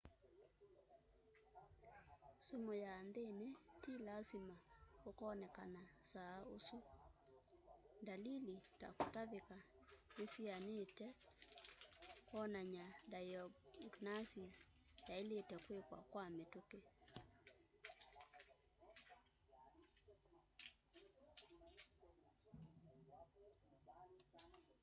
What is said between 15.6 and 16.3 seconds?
kwikwa kwa